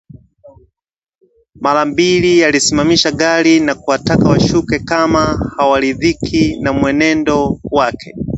[1.55, 8.15] Mara mbili alisimamisha gari na kuwataka washuke kama hawaridhiki na mwendo wake